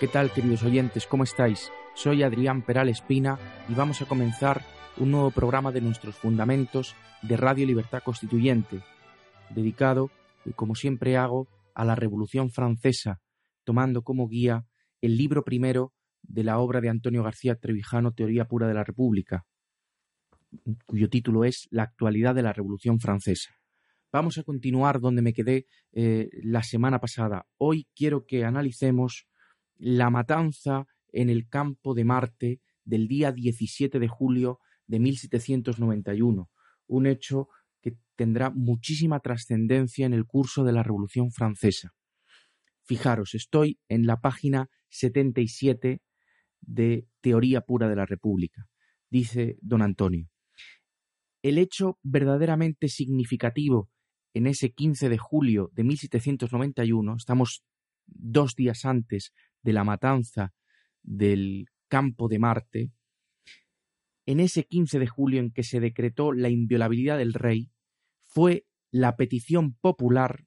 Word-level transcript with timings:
¿Qué 0.00 0.06
tal, 0.06 0.32
queridos 0.32 0.62
oyentes? 0.62 1.08
¿Cómo 1.08 1.24
estáis? 1.24 1.72
Soy 1.94 2.22
Adrián 2.22 2.62
Peral 2.62 2.88
Espina 2.88 3.36
y 3.68 3.74
vamos 3.74 4.00
a 4.00 4.06
comenzar 4.06 4.62
un 4.96 5.10
nuevo 5.10 5.32
programa 5.32 5.72
de 5.72 5.80
nuestros 5.80 6.14
fundamentos 6.14 6.94
de 7.22 7.36
Radio 7.36 7.66
Libertad 7.66 8.04
Constituyente, 8.04 8.80
dedicado, 9.50 10.12
como 10.54 10.76
siempre 10.76 11.16
hago, 11.16 11.48
a 11.74 11.84
la 11.84 11.96
Revolución 11.96 12.50
Francesa, 12.50 13.20
tomando 13.64 14.02
como 14.02 14.28
guía 14.28 14.66
el 15.00 15.16
libro 15.16 15.42
primero 15.42 15.92
de 16.22 16.44
la 16.44 16.60
obra 16.60 16.80
de 16.80 16.90
Antonio 16.90 17.24
García 17.24 17.56
Trevijano, 17.56 18.12
Teoría 18.12 18.44
Pura 18.44 18.68
de 18.68 18.74
la 18.74 18.84
República, 18.84 19.46
cuyo 20.86 21.10
título 21.10 21.42
es 21.42 21.66
La 21.72 21.82
actualidad 21.82 22.36
de 22.36 22.42
la 22.42 22.52
Revolución 22.52 23.00
Francesa. 23.00 23.50
Vamos 24.12 24.38
a 24.38 24.44
continuar 24.44 25.00
donde 25.00 25.22
me 25.22 25.32
quedé 25.32 25.66
eh, 25.90 26.30
la 26.44 26.62
semana 26.62 27.00
pasada. 27.00 27.48
Hoy 27.56 27.88
quiero 27.96 28.26
que 28.26 28.44
analicemos 28.44 29.27
la 29.78 30.10
matanza 30.10 30.86
en 31.12 31.30
el 31.30 31.48
campo 31.48 31.94
de 31.94 32.04
Marte 32.04 32.60
del 32.84 33.08
día 33.08 33.32
17 33.32 33.98
de 33.98 34.08
julio 34.08 34.60
de 34.86 34.98
1791, 34.98 36.50
un 36.86 37.06
hecho 37.06 37.48
que 37.80 37.96
tendrá 38.16 38.50
muchísima 38.50 39.20
trascendencia 39.20 40.06
en 40.06 40.14
el 40.14 40.24
curso 40.24 40.64
de 40.64 40.72
la 40.72 40.82
Revolución 40.82 41.30
Francesa. 41.30 41.92
Fijaros, 42.84 43.34
estoy 43.34 43.78
en 43.88 44.06
la 44.06 44.20
página 44.20 44.68
77 44.88 46.00
de 46.60 47.06
Teoría 47.20 47.60
Pura 47.60 47.88
de 47.88 47.96
la 47.96 48.06
República. 48.06 48.66
Dice 49.10 49.58
don 49.60 49.82
Antonio, 49.82 50.28
el 51.42 51.58
hecho 51.58 51.98
verdaderamente 52.02 52.88
significativo 52.88 53.90
en 54.34 54.46
ese 54.46 54.72
15 54.72 55.08
de 55.08 55.18
julio 55.18 55.70
de 55.72 55.84
1791, 55.84 57.16
estamos 57.16 57.62
dos 58.06 58.54
días 58.54 58.84
antes 58.84 59.32
de 59.68 59.74
la 59.74 59.84
matanza 59.84 60.54
del 61.02 61.66
campo 61.88 62.28
de 62.28 62.38
Marte, 62.38 62.90
en 64.24 64.40
ese 64.40 64.64
15 64.64 64.98
de 64.98 65.06
julio 65.06 65.40
en 65.40 65.50
que 65.50 65.62
se 65.62 65.78
decretó 65.78 66.32
la 66.32 66.48
inviolabilidad 66.48 67.18
del 67.18 67.34
rey, 67.34 67.70
fue 68.22 68.64
la 68.90 69.16
petición 69.16 69.74
popular 69.74 70.46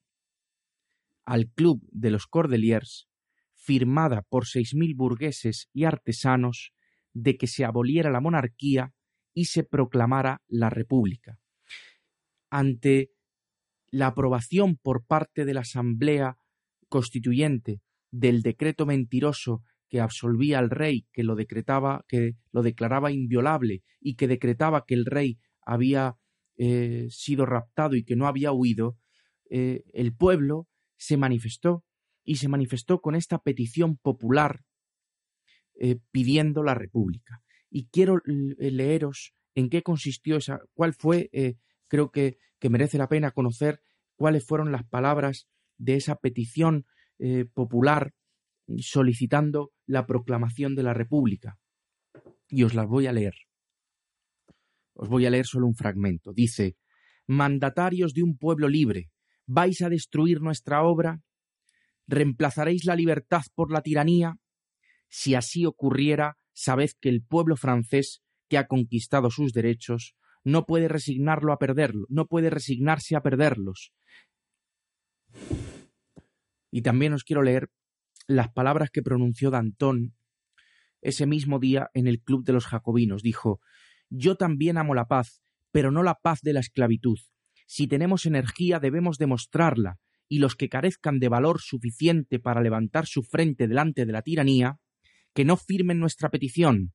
al 1.24 1.52
Club 1.52 1.88
de 1.92 2.10
los 2.10 2.26
Cordeliers, 2.26 3.10
firmada 3.54 4.24
por 4.24 4.48
seis 4.48 4.74
mil 4.74 4.96
burgueses 4.96 5.70
y 5.72 5.84
artesanos, 5.84 6.74
de 7.14 7.38
que 7.38 7.46
se 7.46 7.64
aboliera 7.64 8.10
la 8.10 8.22
monarquía 8.22 8.96
y 9.36 9.46
se 9.46 9.64
proclamara 9.64 10.42
la 10.48 10.72
República. 10.72 11.38
Ante 12.50 13.12
la 13.92 14.08
aprobación 14.08 14.78
por 14.78 15.06
parte 15.06 15.46
de 15.46 15.54
la 15.54 15.62
Asamblea 15.62 16.38
Constituyente 16.90 17.82
del 18.12 18.42
decreto 18.42 18.86
mentiroso 18.86 19.64
que 19.90 20.00
absolvía 20.00 20.60
al 20.60 20.70
rey, 20.70 21.06
que 21.12 21.24
lo 21.24 21.36
decretaba, 21.36 22.06
que 22.08 22.36
lo 22.52 22.62
declaraba 22.62 23.12
inviolable 23.12 23.84
y 24.00 24.16
que 24.16 24.28
decretaba 24.28 24.86
que 24.86 24.94
el 24.94 25.06
rey 25.06 25.40
había 25.62 26.16
eh, 26.58 27.08
sido 27.10 27.46
raptado 27.46 27.96
y 27.96 28.04
que 28.04 28.16
no 28.16 28.28
había 28.28 28.52
huido, 28.52 28.98
eh, 29.50 29.84
el 29.94 30.16
pueblo 30.16 30.68
se 30.98 31.18
manifestó 31.18 31.84
y 32.24 32.36
se 32.36 32.48
manifestó 32.48 33.02
con 33.02 33.16
esta 33.16 33.40
petición 33.40 33.98
popular 33.98 34.62
eh, 35.80 35.98
pidiendo 36.12 36.64
la 36.64 36.74
república. 36.74 37.42
Y 37.70 37.88
quiero 37.88 38.22
leeros 38.26 39.34
en 39.56 39.70
qué 39.70 39.82
consistió 39.82 40.38
esa, 40.38 40.62
cuál 40.74 40.94
fue, 40.94 41.30
creo 41.88 42.12
que, 42.12 42.38
que 42.60 42.70
merece 42.70 42.98
la 42.98 43.08
pena 43.08 43.32
conocer 43.32 43.82
cuáles 44.16 44.46
fueron 44.46 44.74
las 44.74 44.86
palabras 44.86 45.48
de 45.78 45.96
esa 45.96 46.16
petición 46.16 46.86
eh, 47.24 47.46
popular 47.46 48.14
solicitando 48.80 49.72
la 49.86 50.08
proclamación 50.08 50.74
de 50.76 50.84
la 50.84 50.94
República. 50.94 51.58
Y 52.48 52.64
os 52.64 52.74
las 52.74 52.88
voy 52.88 53.06
a 53.06 53.14
leer. 53.14 53.36
Os 54.94 55.08
voy 55.08 55.26
a 55.26 55.30
leer 55.30 55.46
solo 55.46 55.68
un 55.68 55.76
fragmento. 55.76 56.34
Dice, 56.34 56.76
Mandatarios 57.28 58.14
de 58.14 58.24
un 58.24 58.38
pueblo 58.38 58.68
libre, 58.68 59.12
¿vais 59.46 59.82
a 59.82 59.90
destruir 59.90 60.42
nuestra 60.42 60.84
obra? 60.84 61.22
¿Reemplazaréis 62.08 62.86
la 62.86 62.96
libertad 62.96 63.44
por 63.54 63.72
la 63.72 63.82
tiranía? 63.82 64.38
Si 65.08 65.36
así 65.36 65.66
ocurriera, 65.66 66.38
sabed 66.54 66.90
que 67.00 67.10
el 67.10 67.24
pueblo 67.24 67.56
francés, 67.56 68.22
que 68.50 68.58
ha 68.58 68.68
conquistado 68.68 69.30
sus 69.30 69.54
derechos, 69.54 70.16
no 70.44 70.66
puede 70.66 70.88
resignarlo 70.88 71.54
a 71.54 71.58
perderlo, 71.58 72.08
no 72.10 72.26
puede 72.26 72.50
resignarse 72.50 73.16
a 73.16 73.22
perderlos. 73.22 73.94
Y 76.72 76.82
también 76.82 77.14
os 77.14 77.24
quiero 77.24 77.44
leer 77.44 77.70
las 78.28 78.52
palabras 78.52 78.90
que 78.90 79.04
pronunció 79.04 79.52
Danton 79.52 80.16
ese 81.02 81.26
mismo 81.26 81.60
día 81.60 81.90
en 81.94 82.08
el 82.08 82.22
Club 82.22 82.44
de 82.46 82.54
los 82.54 82.66
Jacobinos. 82.66 83.22
Dijo, 83.22 83.60
Yo 84.10 84.36
también 84.36 84.78
amo 84.78 84.96
la 84.96 85.08
paz, 85.08 85.42
pero 85.72 85.92
no 85.92 86.02
la 86.04 86.16
paz 86.16 86.42
de 86.42 86.54
la 86.54 86.60
esclavitud. 86.60 87.20
Si 87.68 87.88
tenemos 87.88 88.26
energía 88.26 88.80
debemos 88.80 89.18
demostrarla, 89.18 90.00
y 90.32 90.40
los 90.40 90.56
que 90.56 90.70
carezcan 90.70 91.20
de 91.20 91.28
valor 91.28 91.60
suficiente 91.60 92.40
para 92.40 92.62
levantar 92.62 93.06
su 93.06 93.22
frente 93.22 93.68
delante 93.68 94.06
de 94.06 94.14
la 94.14 94.22
tiranía, 94.22 94.80
que 95.34 95.44
no 95.44 95.58
firmen 95.58 96.00
nuestra 96.00 96.30
petición. 96.30 96.94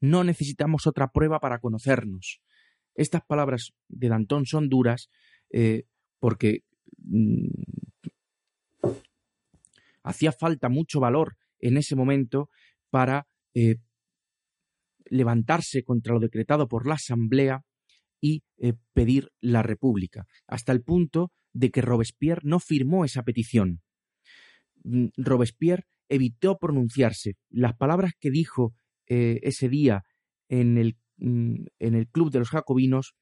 No 0.00 0.22
necesitamos 0.22 0.86
otra 0.86 1.10
prueba 1.10 1.40
para 1.40 1.58
conocernos. 1.58 2.40
Estas 2.94 3.22
palabras 3.26 3.72
de 3.88 4.08
Danton 4.08 4.46
son 4.46 4.68
duras 4.68 5.10
eh, 5.52 5.86
porque 6.20 6.62
mm, 6.98 7.48
hacía 10.02 10.32
falta 10.32 10.68
mucho 10.68 11.00
valor 11.00 11.36
en 11.58 11.76
ese 11.76 11.96
momento 11.96 12.48
para 12.90 13.26
eh, 13.54 13.76
levantarse 15.04 15.82
contra 15.82 16.14
lo 16.14 16.20
decretado 16.20 16.68
por 16.68 16.86
la 16.86 16.94
Asamblea 16.94 17.62
y 18.20 18.42
eh, 18.58 18.74
pedir 18.92 19.30
la 19.40 19.62
República, 19.62 20.26
hasta 20.46 20.72
el 20.72 20.82
punto 20.82 21.32
de 21.52 21.70
que 21.70 21.82
Robespierre 21.82 22.42
no 22.44 22.60
firmó 22.60 23.04
esa 23.04 23.22
petición. 23.22 23.80
Mm, 24.84 25.06
Robespierre 25.16 25.84
evitó 26.08 26.58
pronunciarse. 26.58 27.36
Las 27.48 27.74
palabras 27.76 28.12
que 28.18 28.30
dijo 28.30 28.74
eh, 29.06 29.40
ese 29.42 29.68
día 29.68 30.04
en 30.48 30.78
el, 30.78 30.96
mm, 31.16 31.64
en 31.78 31.94
el 31.94 32.08
Club 32.08 32.30
de 32.30 32.40
los 32.40 32.50
Jacobinos 32.50 33.14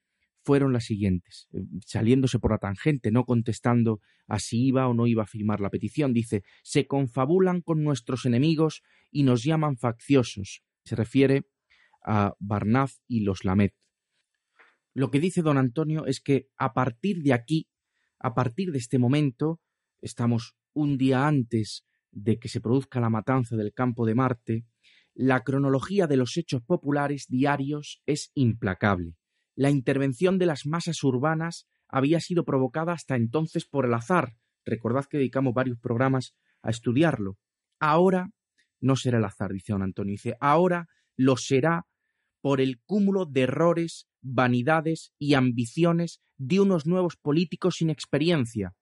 fueron 0.48 0.72
las 0.72 0.86
siguientes, 0.86 1.46
eh, 1.52 1.58
saliéndose 1.84 2.38
por 2.38 2.52
la 2.52 2.56
tangente, 2.56 3.10
no 3.10 3.26
contestando 3.26 4.00
a 4.26 4.38
si 4.38 4.68
iba 4.68 4.88
o 4.88 4.94
no 4.94 5.06
iba 5.06 5.24
a 5.24 5.26
firmar 5.26 5.60
la 5.60 5.68
petición. 5.68 6.14
Dice, 6.14 6.42
se 6.62 6.86
confabulan 6.86 7.60
con 7.60 7.84
nuestros 7.84 8.24
enemigos 8.24 8.82
y 9.10 9.24
nos 9.24 9.44
llaman 9.44 9.76
facciosos. 9.76 10.62
Se 10.84 10.96
refiere 10.96 11.42
a 12.02 12.32
Barnaf 12.38 12.94
y 13.06 13.20
los 13.24 13.44
Lamet. 13.44 13.74
Lo 14.94 15.10
que 15.10 15.20
dice 15.20 15.42
don 15.42 15.58
Antonio 15.58 16.06
es 16.06 16.18
que 16.18 16.48
a 16.56 16.72
partir 16.72 17.22
de 17.22 17.34
aquí, 17.34 17.68
a 18.18 18.32
partir 18.32 18.72
de 18.72 18.78
este 18.78 18.98
momento, 18.98 19.60
estamos 20.00 20.56
un 20.72 20.96
día 20.96 21.26
antes 21.26 21.84
de 22.10 22.38
que 22.38 22.48
se 22.48 22.62
produzca 22.62 23.00
la 23.00 23.10
matanza 23.10 23.54
del 23.54 23.74
campo 23.74 24.06
de 24.06 24.14
Marte, 24.14 24.64
la 25.12 25.44
cronología 25.44 26.06
de 26.06 26.16
los 26.16 26.38
hechos 26.38 26.62
populares 26.62 27.26
diarios 27.28 28.00
es 28.06 28.30
implacable 28.32 29.18
la 29.58 29.70
intervención 29.70 30.38
de 30.38 30.46
las 30.46 30.66
masas 30.66 31.02
urbanas 31.02 31.66
había 31.88 32.20
sido 32.20 32.44
provocada 32.44 32.92
hasta 32.92 33.16
entonces 33.16 33.64
por 33.64 33.86
el 33.86 33.94
azar. 33.94 34.36
Recordad 34.64 35.06
que 35.06 35.18
dedicamos 35.18 35.52
varios 35.52 35.80
programas 35.80 36.36
a 36.62 36.70
estudiarlo. 36.70 37.38
Ahora 37.80 38.30
no 38.80 38.94
será 38.94 39.18
el 39.18 39.24
azar, 39.24 39.50
dice 39.52 39.72
don 39.72 39.82
Antonio. 39.82 40.12
Dice, 40.12 40.36
ahora 40.38 40.86
lo 41.16 41.36
será 41.36 41.88
por 42.40 42.60
el 42.60 42.78
cúmulo 42.84 43.26
de 43.26 43.40
errores, 43.42 44.06
vanidades 44.20 45.12
y 45.18 45.34
ambiciones 45.34 46.20
de 46.36 46.60
unos 46.60 46.86
nuevos 46.86 47.16
políticos 47.16 47.78
sin 47.78 47.90
experiencia. 47.90 48.74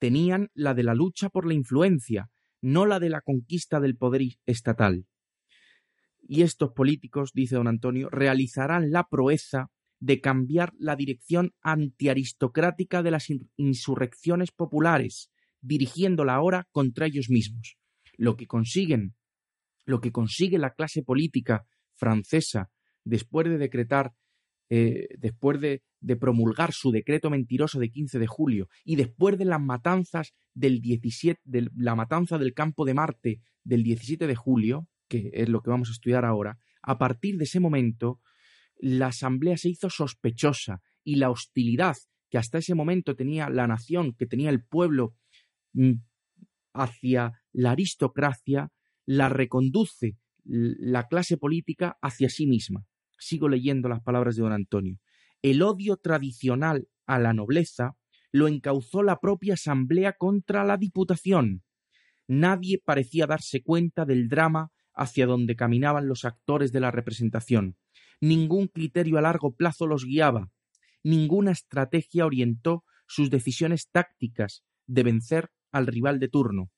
Tenían 0.00 0.48
la 0.52 0.74
de 0.74 0.82
la 0.82 0.96
lucha 0.96 1.28
por 1.28 1.46
la 1.46 1.54
influencia, 1.54 2.28
no 2.60 2.86
la 2.86 2.98
de 2.98 3.10
la 3.10 3.20
conquista 3.20 3.78
del 3.78 3.96
poder 3.96 4.22
estatal. 4.46 5.06
y 6.26 6.42
estos 6.42 6.72
políticos, 6.72 7.30
dice 7.34 7.54
don 7.54 7.68
Antonio, 7.68 8.08
realizarán 8.10 8.90
la 8.90 9.06
proeza 9.06 9.70
de 10.00 10.20
cambiar 10.20 10.72
la 10.78 10.96
dirección 10.96 11.52
antiaristocrática 11.62 13.02
de 13.02 13.10
las 13.10 13.28
insurrecciones 13.56 14.50
populares, 14.50 15.30
dirigiéndola 15.60 16.34
ahora 16.34 16.68
contra 16.72 17.06
ellos 17.06 17.30
mismos. 17.30 17.76
Lo 18.16 18.36
que 18.36 18.46
consiguen, 18.46 19.14
lo 19.84 20.00
que 20.00 20.12
consigue 20.12 20.58
la 20.58 20.74
clase 20.74 21.02
política 21.02 21.66
francesa 21.94 22.70
después 23.04 23.48
de 23.48 23.58
decretar, 23.58 24.12
eh, 24.70 25.08
después 25.18 25.60
de, 25.60 25.82
promulgar 26.20 26.72
su 26.74 26.90
decreto 26.90 27.30
mentiroso 27.30 27.78
de 27.78 27.90
15 27.90 28.18
de 28.18 28.26
julio 28.26 28.68
y 28.84 28.96
después 28.96 29.38
de 29.38 29.46
las 29.46 29.60
matanzas 29.60 30.34
del 30.52 30.82
17, 30.82 31.40
de 31.44 31.70
la 31.74 31.94
matanza 31.94 32.36
del 32.36 32.52
campo 32.52 32.84
de 32.84 32.92
Marte 32.92 33.40
del 33.62 33.82
17 33.82 34.26
de 34.26 34.34
julio, 34.34 34.86
que 35.08 35.30
es 35.32 35.48
lo 35.48 35.62
que 35.62 35.70
vamos 35.70 35.88
a 35.88 35.92
estudiar 35.92 36.26
ahora, 36.26 36.58
a 36.82 36.98
partir 36.98 37.38
de 37.38 37.44
ese 37.44 37.58
momento 37.58 38.20
la 38.78 39.08
asamblea 39.08 39.56
se 39.56 39.70
hizo 39.70 39.90
sospechosa 39.90 40.80
y 41.02 41.16
la 41.16 41.30
hostilidad 41.30 41.96
que 42.30 42.38
hasta 42.38 42.58
ese 42.58 42.74
momento 42.74 43.14
tenía 43.14 43.48
la 43.48 43.66
nación, 43.66 44.14
que 44.18 44.26
tenía 44.26 44.50
el 44.50 44.64
pueblo 44.64 45.14
mm, 45.72 45.92
hacia 46.72 47.32
la 47.52 47.70
aristocracia, 47.72 48.70
la 49.06 49.28
reconduce 49.28 50.16
la 50.44 51.06
clase 51.06 51.36
política 51.36 51.96
hacia 52.02 52.28
sí 52.28 52.46
misma. 52.46 52.84
Sigo 53.18 53.48
leyendo 53.48 53.88
las 53.88 54.02
palabras 54.02 54.36
de 54.36 54.42
don 54.42 54.52
Antonio. 54.52 54.98
El 55.42 55.62
odio 55.62 55.96
tradicional 55.96 56.88
a 57.06 57.18
la 57.18 57.32
nobleza 57.32 57.96
lo 58.32 58.48
encauzó 58.48 59.02
la 59.02 59.20
propia 59.20 59.54
asamblea 59.54 60.14
contra 60.14 60.64
la 60.64 60.76
diputación. 60.76 61.62
Nadie 62.26 62.82
parecía 62.84 63.26
darse 63.26 63.62
cuenta 63.62 64.04
del 64.04 64.28
drama 64.28 64.72
hacia 64.92 65.26
donde 65.26 65.56
caminaban 65.56 66.08
los 66.08 66.24
actores 66.24 66.72
de 66.72 66.80
la 66.80 66.90
representación. 66.90 67.76
Ningún 68.24 68.68
criterio 68.68 69.18
a 69.18 69.20
largo 69.20 69.54
plazo 69.54 69.86
los 69.86 70.06
guiaba. 70.06 70.50
Ninguna 71.02 71.50
estrategia 71.50 72.24
orientó 72.24 72.82
sus 73.06 73.28
decisiones 73.28 73.90
tácticas 73.90 74.64
de 74.86 75.02
vencer 75.02 75.50
al 75.72 75.86
rival 75.86 76.20
de 76.20 76.28
turno. 76.28 76.70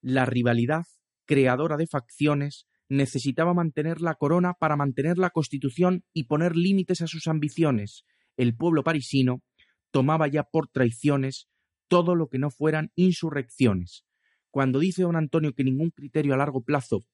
La 0.00 0.24
rivalidad, 0.24 0.86
creadora 1.26 1.76
de 1.76 1.86
facciones, 1.86 2.66
necesitaba 2.88 3.52
mantener 3.52 4.00
la 4.00 4.14
corona 4.14 4.54
para 4.54 4.76
mantener 4.76 5.18
la 5.18 5.28
constitución 5.28 6.04
y 6.14 6.24
poner 6.24 6.56
límites 6.56 7.02
a 7.02 7.06
sus 7.06 7.26
ambiciones. 7.26 8.06
El 8.38 8.56
pueblo 8.56 8.82
parisino 8.82 9.42
tomaba 9.90 10.26
ya 10.26 10.44
por 10.44 10.68
traiciones 10.68 11.50
todo 11.88 12.14
lo 12.14 12.30
que 12.30 12.38
no 12.38 12.50
fueran 12.50 12.92
insurrecciones. 12.94 14.06
Cuando 14.50 14.78
dice 14.78 15.02
don 15.02 15.16
Antonio 15.16 15.52
que 15.52 15.64
ningún 15.64 15.90
criterio 15.90 16.32
a 16.32 16.38
largo 16.38 16.62
plazo 16.62 17.04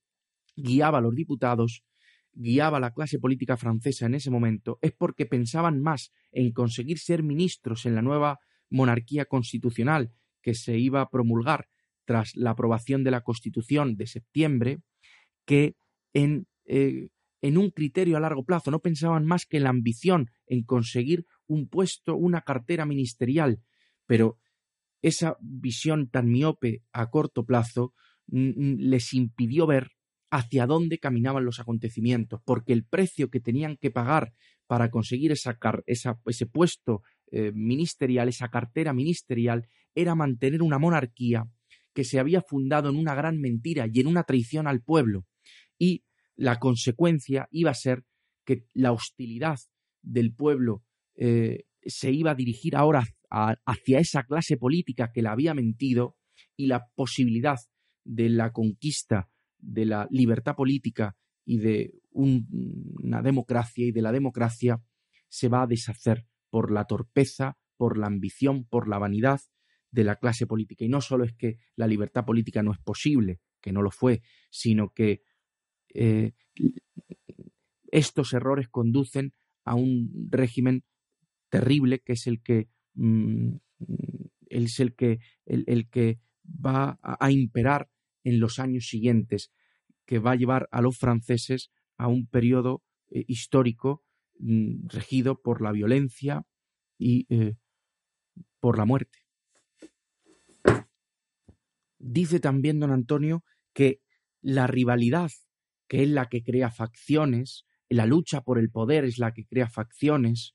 guiaba 0.54 0.98
a 0.98 1.00
los 1.00 1.16
diputados, 1.16 1.82
guiaba 2.34 2.80
la 2.80 2.92
clase 2.92 3.18
política 3.18 3.56
francesa 3.56 4.06
en 4.06 4.14
ese 4.14 4.30
momento, 4.30 4.78
es 4.82 4.92
porque 4.92 5.26
pensaban 5.26 5.80
más 5.80 6.12
en 6.32 6.52
conseguir 6.52 6.98
ser 6.98 7.22
ministros 7.22 7.86
en 7.86 7.94
la 7.94 8.02
nueva 8.02 8.40
monarquía 8.70 9.26
constitucional 9.26 10.12
que 10.42 10.54
se 10.54 10.78
iba 10.78 11.00
a 11.00 11.10
promulgar 11.10 11.68
tras 12.04 12.34
la 12.36 12.50
aprobación 12.50 13.02
de 13.02 13.10
la 13.10 13.22
Constitución 13.22 13.96
de 13.96 14.06
septiembre, 14.06 14.80
que 15.46 15.76
en, 16.12 16.46
eh, 16.66 17.08
en 17.40 17.58
un 17.58 17.70
criterio 17.70 18.16
a 18.16 18.20
largo 18.20 18.44
plazo, 18.44 18.70
no 18.70 18.80
pensaban 18.80 19.24
más 19.24 19.46
que 19.46 19.56
en 19.56 19.64
la 19.64 19.70
ambición, 19.70 20.30
en 20.46 20.64
conseguir 20.64 21.26
un 21.46 21.68
puesto, 21.68 22.14
una 22.14 22.42
cartera 22.42 22.84
ministerial, 22.84 23.62
pero 24.06 24.38
esa 25.02 25.36
visión 25.40 26.08
tan 26.08 26.30
miope 26.30 26.82
a 26.92 27.10
corto 27.10 27.44
plazo 27.44 27.94
les 28.26 29.12
impidió 29.12 29.66
ver 29.66 29.90
hacia 30.34 30.66
dónde 30.66 30.98
caminaban 30.98 31.44
los 31.44 31.60
acontecimientos, 31.60 32.40
porque 32.44 32.72
el 32.72 32.84
precio 32.84 33.30
que 33.30 33.38
tenían 33.38 33.76
que 33.76 33.92
pagar 33.92 34.32
para 34.66 34.90
conseguir 34.90 35.30
esa, 35.30 35.56
ese 35.86 36.46
puesto 36.46 37.02
eh, 37.30 37.52
ministerial, 37.54 38.28
esa 38.28 38.48
cartera 38.48 38.92
ministerial, 38.92 39.68
era 39.94 40.16
mantener 40.16 40.60
una 40.60 40.80
monarquía 40.80 41.44
que 41.94 42.02
se 42.02 42.18
había 42.18 42.42
fundado 42.42 42.90
en 42.90 42.96
una 42.96 43.14
gran 43.14 43.40
mentira 43.40 43.86
y 43.92 44.00
en 44.00 44.08
una 44.08 44.24
traición 44.24 44.66
al 44.66 44.82
pueblo. 44.82 45.24
Y 45.78 46.02
la 46.34 46.58
consecuencia 46.58 47.46
iba 47.52 47.70
a 47.70 47.74
ser 47.74 48.02
que 48.44 48.66
la 48.72 48.90
hostilidad 48.90 49.58
del 50.02 50.34
pueblo 50.34 50.82
eh, 51.14 51.62
se 51.86 52.10
iba 52.10 52.32
a 52.32 52.34
dirigir 52.34 52.74
ahora 52.74 53.04
hacia 53.30 54.00
esa 54.00 54.24
clase 54.24 54.56
política 54.56 55.12
que 55.14 55.22
la 55.22 55.30
había 55.30 55.54
mentido 55.54 56.16
y 56.56 56.66
la 56.66 56.88
posibilidad 56.96 57.58
de 58.04 58.30
la 58.30 58.50
conquista 58.50 59.28
de 59.64 59.86
la 59.86 60.06
libertad 60.10 60.54
política 60.54 61.16
y 61.44 61.58
de 61.58 61.94
una 62.12 63.22
democracia 63.22 63.86
y 63.86 63.92
de 63.92 64.02
la 64.02 64.12
democracia 64.12 64.80
se 65.28 65.48
va 65.48 65.62
a 65.62 65.66
deshacer 65.66 66.26
por 66.50 66.70
la 66.70 66.84
torpeza, 66.84 67.58
por 67.76 67.98
la 67.98 68.06
ambición, 68.06 68.64
por 68.64 68.88
la 68.88 68.98
vanidad 68.98 69.40
de 69.90 70.04
la 70.04 70.16
clase 70.16 70.46
política. 70.46 70.84
Y 70.84 70.88
no 70.88 71.00
solo 71.00 71.24
es 71.24 71.32
que 71.34 71.58
la 71.76 71.86
libertad 71.86 72.24
política 72.24 72.62
no 72.62 72.72
es 72.72 72.78
posible, 72.78 73.40
que 73.60 73.72
no 73.72 73.82
lo 73.82 73.90
fue, 73.90 74.22
sino 74.50 74.92
que 74.92 75.22
eh, 75.94 76.32
estos 77.90 78.32
errores 78.32 78.68
conducen 78.68 79.34
a 79.64 79.74
un 79.74 80.28
régimen 80.30 80.84
terrible 81.48 82.00
que 82.00 82.14
es 82.14 82.26
el 82.26 82.42
que 82.42 82.68
mm, 82.94 83.54
es 84.48 84.80
el 84.80 84.94
que 84.94 85.18
el, 85.46 85.88
que 85.90 86.20
va 86.44 86.98
a 87.02 87.30
imperar 87.30 87.88
en 88.24 88.40
los 88.40 88.58
años 88.58 88.88
siguientes, 88.88 89.52
que 90.06 90.18
va 90.18 90.32
a 90.32 90.36
llevar 90.36 90.68
a 90.72 90.82
los 90.82 90.98
franceses 90.98 91.70
a 91.96 92.08
un 92.08 92.26
periodo 92.26 92.82
eh, 93.10 93.24
histórico 93.28 94.02
mm, 94.38 94.88
regido 94.88 95.40
por 95.40 95.62
la 95.62 95.72
violencia 95.72 96.44
y 96.98 97.26
eh, 97.28 97.54
por 98.60 98.78
la 98.78 98.84
muerte. 98.84 99.18
Dice 101.98 102.40
también 102.40 102.80
don 102.80 102.90
Antonio 102.90 103.44
que 103.72 104.00
la 104.42 104.66
rivalidad, 104.66 105.30
que 105.88 106.02
es 106.02 106.08
la 106.08 106.28
que 106.28 106.42
crea 106.42 106.70
facciones, 106.70 107.66
la 107.88 108.06
lucha 108.06 108.42
por 108.42 108.58
el 108.58 108.70
poder 108.70 109.04
es 109.04 109.18
la 109.18 109.32
que 109.32 109.46
crea 109.46 109.68
facciones, 109.68 110.54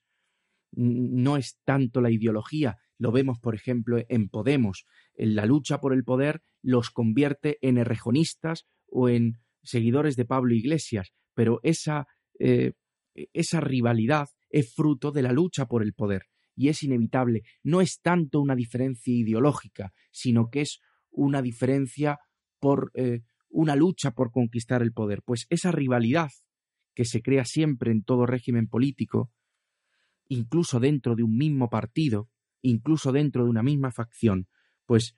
no 0.71 1.37
es 1.37 1.59
tanto 1.63 2.01
la 2.01 2.11
ideología, 2.11 2.77
lo 2.99 3.11
vemos, 3.11 3.39
por 3.39 3.55
ejemplo, 3.55 3.97
en 4.09 4.29
Podemos. 4.29 4.85
En 5.15 5.33
la 5.33 5.45
lucha 5.45 5.79
por 5.79 5.93
el 5.93 6.03
poder 6.03 6.41
los 6.61 6.91
convierte 6.91 7.57
en 7.61 7.77
errejonistas 7.77 8.67
o 8.87 9.09
en 9.09 9.39
seguidores 9.63 10.15
de 10.15 10.25
Pablo 10.25 10.53
Iglesias, 10.53 11.13
pero 11.33 11.59
esa, 11.63 12.05
eh, 12.39 12.73
esa 13.33 13.61
rivalidad 13.61 14.27
es 14.49 14.73
fruto 14.73 15.11
de 15.11 15.21
la 15.21 15.31
lucha 15.31 15.65
por 15.65 15.81
el 15.81 15.93
poder 15.93 16.23
y 16.55 16.67
es 16.67 16.83
inevitable. 16.83 17.43
No 17.63 17.79
es 17.79 18.01
tanto 18.01 18.41
una 18.41 18.55
diferencia 18.55 19.13
ideológica, 19.13 19.93
sino 20.11 20.49
que 20.49 20.61
es 20.61 20.81
una 21.09 21.41
diferencia 21.41 22.19
por 22.59 22.91
eh, 22.95 23.21
una 23.47 23.77
lucha 23.77 24.11
por 24.11 24.31
conquistar 24.31 24.81
el 24.81 24.91
poder. 24.91 25.21
Pues 25.23 25.47
esa 25.49 25.71
rivalidad 25.71 26.31
que 26.93 27.05
se 27.05 27.21
crea 27.21 27.45
siempre 27.45 27.91
en 27.91 28.03
todo 28.03 28.25
régimen 28.25 28.67
político, 28.67 29.31
incluso 30.27 30.81
dentro 30.81 31.15
de 31.15 31.23
un 31.23 31.37
mismo 31.37 31.69
partido, 31.69 32.29
incluso 32.61 33.11
dentro 33.11 33.43
de 33.43 33.49
una 33.49 33.63
misma 33.63 33.91
facción, 33.91 34.47
pues 34.85 35.15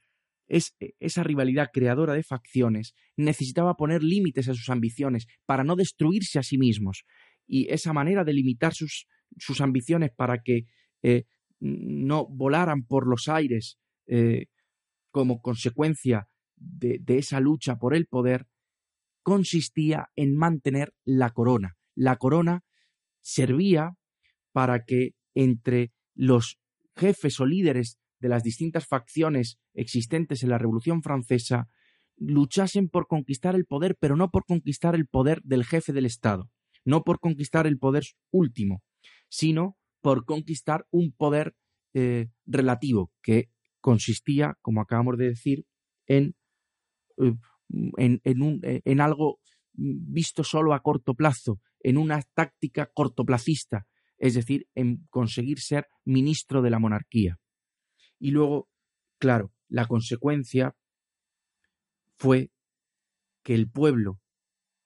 es, 0.48 0.76
e, 0.80 0.94
esa 1.00 1.24
rivalidad 1.24 1.70
creadora 1.72 2.14
de 2.14 2.24
facciones 2.24 2.94
necesitaba 3.16 3.76
poner 3.76 4.04
límites 4.04 4.50
a 4.50 4.54
sus 4.54 4.70
ambiciones 4.70 5.28
para 5.46 5.64
no 5.64 5.76
destruirse 5.76 6.40
a 6.40 6.44
sí 6.44 6.58
mismos. 6.58 7.06
Y 7.48 7.72
esa 7.72 7.94
manera 7.94 8.24
de 8.24 8.34
limitar 8.34 8.74
sus, 8.74 9.08
sus 9.38 9.62
ambiciones 9.62 10.12
para 10.16 10.42
que 10.44 10.66
eh, 11.04 11.26
no 11.60 12.28
volaran 12.28 12.84
por 12.84 13.08
los 13.08 13.28
aires 13.28 13.78
eh, 14.08 14.48
como 15.12 15.42
consecuencia 15.42 16.28
de, 16.56 17.00
de 17.02 17.18
esa 17.18 17.40
lucha 17.40 17.78
por 17.78 17.96
el 17.96 18.08
poder, 18.08 18.48
consistía 19.24 20.10
en 20.16 20.36
mantener 20.36 20.94
la 21.04 21.32
corona. 21.32 21.78
La 21.96 22.18
corona 22.18 22.64
servía 23.22 23.94
para 24.52 24.84
que 24.84 25.12
entre 25.34 25.92
los 26.14 26.61
jefes 26.96 27.40
o 27.40 27.46
líderes 27.46 27.98
de 28.20 28.30
las 28.30 28.44
distintas 28.44 28.86
facciones 28.86 29.60
existentes 29.74 30.44
en 30.44 30.50
la 30.50 30.58
Revolución 30.58 31.02
Francesa 31.02 31.68
luchasen 32.18 32.88
por 32.88 33.08
conquistar 33.08 33.56
el 33.56 33.66
poder, 33.66 33.98
pero 34.00 34.16
no 34.16 34.30
por 34.30 34.46
conquistar 34.46 34.94
el 34.94 35.08
poder 35.08 35.42
del 35.44 35.66
jefe 35.66 35.92
del 35.92 36.06
Estado, 36.06 36.52
no 36.86 37.04
por 37.04 37.20
conquistar 37.20 37.66
el 37.66 37.80
poder 37.80 38.04
último, 38.30 38.84
sino 39.28 39.78
por 40.02 40.26
conquistar 40.26 40.86
un 40.92 41.14
poder 41.14 41.56
eh, 41.94 42.30
relativo 42.46 43.12
que 43.24 43.50
consistía, 43.80 44.58
como 44.62 44.82
acabamos 44.82 45.18
de 45.18 45.30
decir, 45.30 45.66
en, 46.06 46.36
eh, 47.18 47.34
en, 47.98 48.22
eh, 48.24 48.82
en 48.86 49.02
algo 49.02 49.40
visto 49.74 50.44
solo 50.44 50.74
a 50.74 50.82
corto 50.82 51.16
plazo, 51.16 51.60
en 51.80 51.98
una 51.98 52.22
táctica 52.34 52.92
cortoplacista, 52.94 53.88
es 54.22 54.36
decir, 54.36 54.68
en 54.76 55.08
conseguir 55.10 55.60
ser 55.60 55.88
ministro 56.06 56.62
de 56.62 56.70
la 56.70 56.78
monarquía. 56.78 57.40
Y 58.20 58.30
luego, 58.30 58.70
claro, 59.20 59.52
la 59.68 59.88
consecuencia 59.88 60.76
fue 62.18 62.52
que 63.44 63.56
el 63.56 63.68
pueblo 63.68 64.22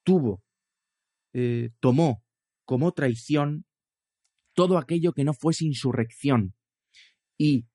tuvo 0.04 0.42
eh, 1.34 1.72
tomó 1.82 2.24
como 2.64 2.94
traición 2.94 3.66
todo 4.54 4.78
aquello 4.78 5.12
que 5.12 5.26
no 5.26 5.34
fuese 5.34 5.66
insurrección 5.66 6.56
y 7.38 7.68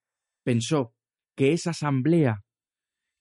pensó 0.43 0.95
que 1.37 1.53
esa 1.53 1.71
asamblea 1.71 2.43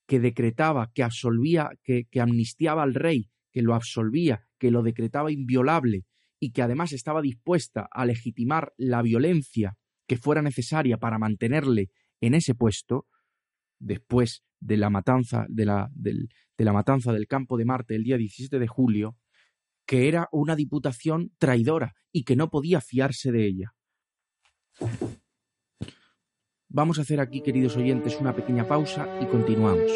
que 0.08 0.22
decretaba, 0.22 0.91
que 0.93 1.03
absolvía, 1.03 1.72
que, 1.84 2.05
que 2.10 2.22
amnistiaba 2.22 2.84
al 2.84 2.93
rey, 2.93 3.29
que 3.51 3.62
lo 3.62 3.75
absolvía, 3.75 4.48
que 4.58 4.72
lo 4.72 4.81
decretaba 4.81 5.29
inviolable 5.29 6.05
y 6.39 6.51
que 6.51 6.62
además 6.62 6.93
estaba 6.93 7.22
dispuesta 7.22 7.88
a 7.91 8.05
legitimar 8.05 8.74
la 8.77 9.01
violencia 9.01 9.75
que 10.08 10.17
fuera 10.17 10.41
necesaria 10.41 10.98
para 10.98 11.19
mantenerle 11.19 11.91
en 12.22 12.34
ese 12.34 12.55
puesto, 12.55 13.08
después 13.79 14.43
de 14.60 14.77
la 14.77 14.89
matanza, 14.89 15.46
de 15.50 15.65
la, 15.65 15.89
del, 15.93 16.29
de 16.58 16.65
la 16.65 16.74
matanza 16.74 17.13
del 17.13 17.27
campo 17.27 17.58
de 17.58 17.65
Marte 17.65 17.96
el 17.96 18.03
día 18.03 18.17
17 18.17 18.60
de 18.60 18.67
julio, 18.67 19.17
que 19.86 20.08
era 20.08 20.27
una 20.31 20.55
diputación 20.55 21.31
traidora 21.38 21.96
y 22.12 22.24
que 22.24 22.36
no 22.36 22.50
podía 22.50 22.81
fiarse 22.81 23.31
de 23.31 23.46
ella. 23.46 23.74
Vamos 26.67 27.00
a 27.00 27.01
hacer 27.01 27.19
aquí, 27.19 27.41
queridos 27.41 27.75
oyentes, 27.77 28.17
una 28.19 28.36
pequeña 28.36 28.67
pausa 28.67 29.08
y 29.22 29.25
continuamos. 29.25 29.91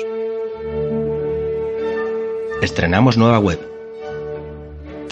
Estrenamos 2.61 3.17
nueva 3.17 3.39
web 3.39 3.59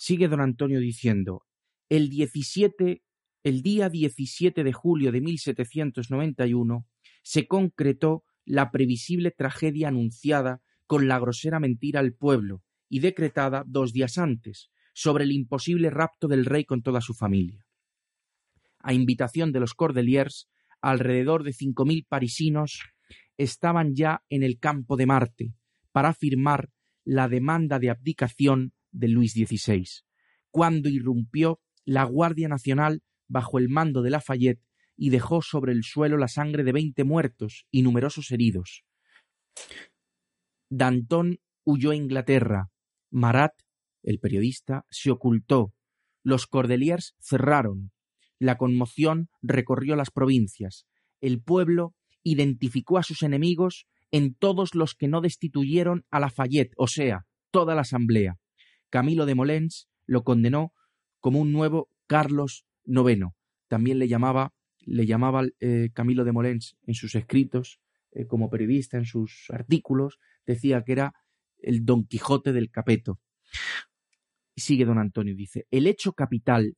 Sigue 0.00 0.28
don 0.28 0.40
Antonio 0.40 0.78
diciendo, 0.78 1.44
el 1.88 2.08
17, 2.08 3.02
el 3.42 3.62
día 3.62 3.88
17 3.88 4.62
de 4.62 4.72
julio 4.72 5.10
de 5.10 5.20
1791 5.20 6.86
se 7.22 7.48
concretó 7.48 8.22
la 8.44 8.70
previsible 8.70 9.32
tragedia 9.32 9.88
anunciada 9.88 10.62
con 10.86 11.08
la 11.08 11.18
grosera 11.18 11.58
mentira 11.58 11.98
al 11.98 12.14
pueblo 12.14 12.62
y 12.88 13.00
decretada 13.00 13.64
dos 13.66 13.92
días 13.92 14.18
antes, 14.18 14.70
sobre 14.94 15.24
el 15.24 15.32
imposible 15.32 15.90
rapto 15.90 16.28
del 16.28 16.44
rey 16.44 16.64
con 16.64 16.80
toda 16.80 17.00
su 17.00 17.12
familia. 17.12 17.66
A 18.78 18.92
invitación 18.92 19.50
de 19.50 19.58
los 19.58 19.74
Cordeliers, 19.74 20.48
alrededor 20.80 21.42
de 21.42 21.52
cinco 21.52 21.84
mil 21.84 22.06
parisinos 22.08 22.84
estaban 23.36 23.96
ya 23.96 24.22
en 24.28 24.44
el 24.44 24.60
campo 24.60 24.96
de 24.96 25.06
Marte 25.06 25.54
para 25.90 26.14
firmar 26.14 26.70
la 27.04 27.28
demanda 27.28 27.80
de 27.80 27.90
abdicación 27.90 28.74
de 28.90 29.08
Luis 29.08 29.32
XVI, 29.32 29.86
cuando 30.50 30.88
irrumpió 30.88 31.60
la 31.84 32.04
Guardia 32.04 32.48
Nacional 32.48 33.02
bajo 33.28 33.58
el 33.58 33.68
mando 33.68 34.02
de 34.02 34.10
Lafayette 34.10 34.62
y 34.96 35.10
dejó 35.10 35.42
sobre 35.42 35.72
el 35.72 35.84
suelo 35.84 36.16
la 36.16 36.28
sangre 36.28 36.64
de 36.64 36.72
veinte 36.72 37.04
muertos 37.04 37.66
y 37.70 37.82
numerosos 37.82 38.30
heridos. 38.30 38.84
Danton 40.70 41.38
huyó 41.64 41.90
a 41.92 41.96
Inglaterra, 41.96 42.70
Marat 43.10 43.52
el 44.02 44.18
periodista 44.20 44.86
se 44.90 45.10
ocultó. 45.10 45.74
Los 46.22 46.46
Cordeliers 46.46 47.14
cerraron. 47.20 47.92
La 48.38 48.56
conmoción 48.56 49.28
recorrió 49.42 49.96
las 49.96 50.10
provincias. 50.10 50.86
El 51.20 51.42
pueblo 51.42 51.94
identificó 52.22 52.98
a 52.98 53.02
sus 53.02 53.22
enemigos 53.22 53.86
en 54.10 54.34
todos 54.34 54.74
los 54.74 54.94
que 54.94 55.08
no 55.08 55.20
destituyeron 55.20 56.06
a 56.10 56.20
Lafayette, 56.20 56.72
o 56.76 56.86
sea, 56.86 57.26
toda 57.50 57.74
la 57.74 57.82
asamblea. 57.82 58.38
Camilo 58.90 59.26
de 59.26 59.34
Molens 59.34 59.88
lo 60.06 60.24
condenó 60.24 60.72
como 61.20 61.40
un 61.40 61.52
nuevo 61.52 61.90
Carlos 62.06 62.64
IX. 62.86 63.26
También 63.68 63.98
le 63.98 64.08
llamaba, 64.08 64.52
le 64.80 65.06
llamaba 65.06 65.46
eh, 65.60 65.90
Camilo 65.92 66.24
de 66.24 66.32
Molens 66.32 66.76
en 66.86 66.94
sus 66.94 67.14
escritos, 67.14 67.80
eh, 68.12 68.26
como 68.26 68.48
periodista, 68.50 68.96
en 68.96 69.04
sus 69.04 69.46
artículos, 69.50 70.18
decía 70.46 70.82
que 70.84 70.92
era 70.92 71.12
el 71.58 71.84
Don 71.84 72.06
Quijote 72.06 72.52
del 72.52 72.70
Capeto. 72.70 73.20
Y 74.54 74.62
sigue 74.62 74.84
don 74.84 74.98
Antonio, 74.98 75.34
dice, 75.36 75.66
el 75.70 75.86
hecho 75.86 76.12
capital, 76.12 76.76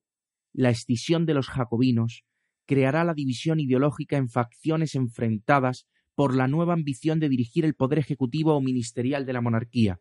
la 0.52 0.70
escisión 0.70 1.24
de 1.26 1.34
los 1.34 1.48
jacobinos, 1.48 2.24
creará 2.66 3.04
la 3.04 3.14
división 3.14 3.58
ideológica 3.58 4.16
en 4.16 4.28
facciones 4.28 4.94
enfrentadas 4.94 5.86
por 6.14 6.36
la 6.36 6.48
nueva 6.48 6.74
ambición 6.74 7.18
de 7.20 7.28
dirigir 7.28 7.64
el 7.64 7.74
poder 7.74 7.98
ejecutivo 7.98 8.54
o 8.54 8.60
ministerial 8.60 9.24
de 9.24 9.32
la 9.32 9.40
monarquía. 9.40 9.98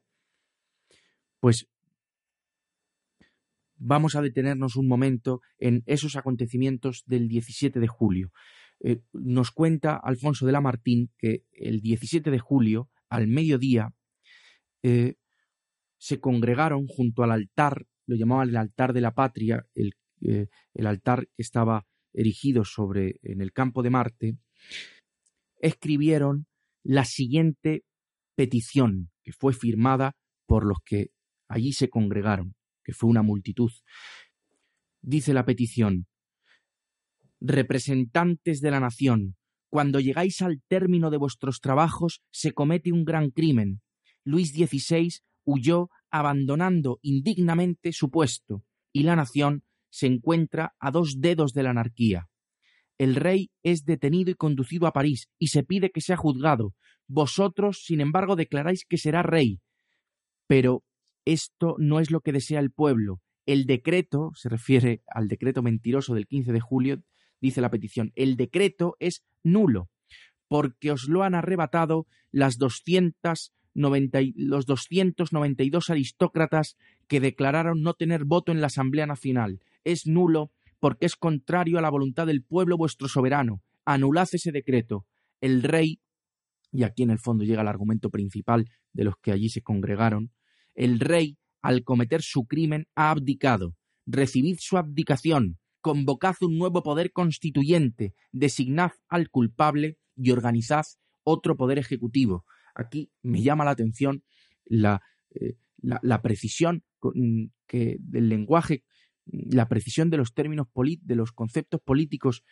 Pues 1.40 1.68
vamos 3.80 4.16
a 4.16 4.22
detenernos 4.22 4.76
un 4.76 4.88
momento 4.88 5.42
en 5.58 5.84
esos 5.86 6.16
acontecimientos 6.16 7.04
del 7.06 7.28
17 7.28 7.80
de 7.80 7.88
julio. 7.88 8.32
Eh, 8.82 9.02
nos 9.14 9.52
cuenta 9.52 9.96
Alfonso 9.96 10.46
de 10.46 10.52
Lamartín 10.52 11.12
que 11.18 11.44
el 11.52 11.82
17 11.82 12.30
de 12.30 12.40
julio, 12.40 12.90
al 13.10 13.28
mediodía, 13.28 13.94
eh, 14.84 15.16
se 15.98 16.20
congregaron 16.20 16.88
junto 16.88 17.24
al 17.24 17.32
altar, 17.32 17.86
lo 18.06 18.16
llamaban 18.16 18.50
el 18.50 18.58
altar 18.58 18.94
de 18.94 19.02
la 19.02 19.14
patria, 19.14 19.66
el, 19.74 19.94
eh, 20.22 20.48
el 20.74 20.88
altar 20.88 21.28
que 21.28 21.42
estaba 21.42 21.86
erigido 22.14 22.64
sobre 22.64 23.20
en 23.24 23.42
el 23.42 23.52
campo 23.52 23.84
de 23.84 23.90
Marte, 23.90 24.38
escribieron 25.60 26.48
la 26.84 27.04
siguiente 27.04 27.84
petición 28.36 29.12
que 29.24 29.34
fue 29.34 29.54
firmada 29.54 30.16
por 30.48 30.66
los 30.66 30.78
que 30.86 31.12
allí 31.50 31.74
se 31.74 31.90
congregaron, 31.90 32.56
que 32.90 32.96
fue 32.96 33.08
una 33.08 33.22
multitud. 33.22 33.72
Dice 35.00 35.32
la 35.32 35.46
petición, 35.46 36.08
representantes 37.40 38.62
de 38.62 38.72
la 38.72 38.80
nación, 38.80 39.36
cuando 39.70 40.00
llegáis 40.00 40.42
al 40.42 40.64
término 40.68 41.12
de 41.12 41.18
vuestros 41.18 41.60
trabajos 41.62 42.24
se 42.32 42.52
comete 42.52 42.92
un 42.92 43.06
gran 43.06 43.30
crimen. 43.30 43.82
Luis 44.24 44.54
XVI 44.54 45.20
huyó 45.46 45.92
abandonando 46.10 46.98
indignamente 47.04 47.94
su 47.94 48.10
puesto, 48.10 48.64
y 48.92 49.04
la 49.04 49.16
nación 49.16 49.64
se 49.92 50.08
encuentra 50.08 50.74
a 50.80 50.90
dos 50.90 51.22
dedos 51.22 51.54
de 51.54 51.62
la 51.62 51.70
anarquía. 51.70 52.28
El 52.98 53.14
rey 53.14 53.52
es 53.62 53.86
detenido 53.86 54.32
y 54.32 54.34
conducido 54.34 54.88
a 54.88 54.94
París, 54.94 55.30
y 55.38 55.50
se 55.50 55.62
pide 55.62 55.92
que 55.92 56.02
sea 56.02 56.18
juzgado. 56.18 56.74
Vosotros, 57.08 57.84
sin 57.86 58.02
embargo, 58.02 58.36
declaráis 58.36 58.84
que 58.84 58.98
será 58.98 59.22
rey. 59.22 59.62
Pero 60.48 60.84
esto 61.26 61.76
no 61.78 62.00
es 62.00 62.12
lo 62.12 62.22
que 62.22 62.32
desea 62.32 62.60
el 62.60 62.72
pueblo. 62.72 63.22
El 63.46 63.66
decreto, 63.66 64.32
se 64.36 64.50
refiere 64.50 65.02
al 65.08 65.28
decreto 65.28 65.62
mentiroso 65.62 66.14
del 66.14 66.28
15 66.28 66.52
de 66.52 66.60
julio, 66.60 67.04
dice 67.42 67.62
la 67.62 67.72
petición, 67.72 68.12
el 68.16 68.36
decreto 68.36 68.96
es 69.00 69.24
nulo, 69.44 69.90
porque 70.48 70.92
os 70.92 71.08
lo 71.08 71.24
han 71.24 71.36
arrebatado 71.36 72.08
las 72.32 72.58
doscientas 72.58 73.54
los 73.74 74.66
292 74.66 75.90
aristócratas 75.90 76.76
que 77.08 77.20
declararon 77.20 77.82
no 77.82 77.94
tener 77.94 78.26
voto 78.26 78.52
en 78.52 78.62
la 78.62 78.68
Asamblea 78.68 79.06
Nacional. 79.06 79.60
Es 79.84 80.06
nulo 80.06 80.52
porque 80.80 81.06
es 81.06 81.16
contrario 81.16 81.78
a 81.78 81.82
la 81.82 81.90
voluntad 81.90 82.28
del 82.28 82.44
pueblo 82.44 82.78
vuestro 82.78 83.08
soberano. 83.08 83.62
Anulad 83.86 84.28
ese 84.32 84.52
decreto. 84.52 85.06
El 85.42 85.64
rey, 85.64 86.02
y 86.72 86.84
aquí 86.84 87.04
en 87.04 87.10
el 87.10 87.20
fondo 87.20 87.44
llega 87.44 87.62
el 87.62 87.68
argumento 87.68 88.10
principal 88.10 88.70
de 88.94 89.04
los 89.04 89.16
que 89.22 89.32
allí 89.32 89.50
se 89.50 89.62
congregaron, 89.62 90.32
el 90.76 91.00
rey, 91.00 91.38
al 91.62 91.84
cometer 91.84 92.22
su 92.22 92.46
crimen, 92.46 92.88
ha 92.96 93.12
abdicado. 93.12 93.76
Recibid 94.06 94.58
su 94.60 94.78
abdicación, 94.78 95.60
convocad 95.82 96.36
un 96.42 96.58
nuevo 96.58 96.84
poder 96.84 97.12
constituyente, 97.12 98.14
designad 98.32 98.92
al 99.08 99.30
culpable 99.30 99.98
y 100.16 100.32
organizad 100.32 100.86
otro 101.24 101.56
poder 101.56 101.78
ejecutivo. 101.78 102.46
Aquí 102.76 103.12
me 103.22 103.42
llama 103.42 103.66
la 103.66 103.72
atención 103.72 104.24
la, 104.66 105.02
eh, 105.32 105.56
precisión 106.22 106.84
del 107.02 108.30
lenguaje, 108.30 108.84
la 109.26 109.68
precisión 109.68 110.10
de 110.10 110.18
los 110.18 110.34
términos, 110.34 110.68
de 111.02 111.16
los 111.16 111.32
conceptos 111.32 111.82
políticos 111.82 112.44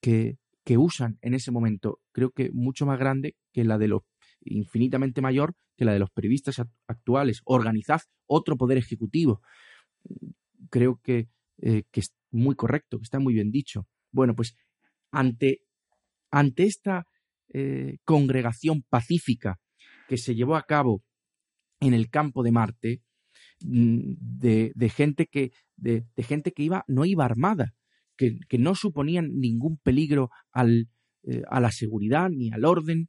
que, 0.00 0.38
que 0.64 0.76
usan 0.76 1.18
en 1.22 1.34
ese 1.34 1.50
momento. 1.50 2.00
Creo 2.12 2.30
que 2.30 2.50
mucho 2.52 2.86
más 2.86 2.98
grande 2.98 3.36
que 3.52 3.64
la 3.64 3.78
de 3.78 3.88
los 3.88 4.02
infinitamente 4.46 5.20
mayor 5.20 5.54
que 5.76 5.84
la 5.84 5.92
de 5.92 5.98
los 5.98 6.10
periodistas 6.10 6.60
actuales. 6.86 7.40
Organizad 7.44 8.00
otro 8.26 8.56
poder 8.56 8.78
ejecutivo. 8.78 9.42
Creo 10.70 11.00
que, 11.02 11.28
eh, 11.58 11.84
que, 11.90 12.00
es 12.00 12.14
muy 12.30 12.54
correcto, 12.54 12.98
que 12.98 13.04
está 13.04 13.18
muy 13.18 13.34
bien 13.34 13.50
dicho. 13.50 13.86
Bueno, 14.10 14.34
pues 14.34 14.56
ante, 15.10 15.60
ante 16.30 16.64
esta 16.64 17.06
eh, 17.52 17.98
congregación 18.04 18.82
pacífica 18.88 19.58
que 20.08 20.16
se 20.16 20.34
llevó 20.34 20.56
a 20.56 20.62
cabo 20.62 21.02
en 21.80 21.94
el 21.94 22.08
campo 22.08 22.42
de 22.42 22.52
Marte, 22.52 23.02
mm, 23.60 24.14
de, 24.18 24.88
gente 24.88 25.26
que, 25.26 25.52
de, 25.76 26.04
gente 26.18 26.52
que 26.52 26.62
iba, 26.62 26.84
no 26.88 27.04
iba 27.04 27.24
armada, 27.24 27.74
que, 28.16 28.38
no 28.58 28.74
suponían 28.74 29.38
ningún 29.38 29.78
peligro 29.78 30.30
al, 30.52 30.88
eh, 31.24 31.42
a 31.50 31.60
la 31.60 31.70
seguridad 31.70 32.30
ni 32.30 32.50
al 32.50 32.64
orden 32.64 33.08